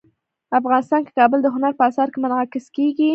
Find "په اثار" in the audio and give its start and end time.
1.79-2.07